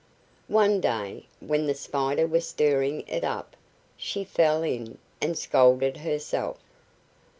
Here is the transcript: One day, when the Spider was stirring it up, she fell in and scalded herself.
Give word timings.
One 0.47 0.79
day, 0.81 1.27
when 1.39 1.67
the 1.67 1.75
Spider 1.75 2.25
was 2.25 2.47
stirring 2.47 3.01
it 3.05 3.23
up, 3.23 3.55
she 3.95 4.23
fell 4.23 4.63
in 4.63 4.97
and 5.21 5.37
scalded 5.37 5.97
herself. 5.97 6.57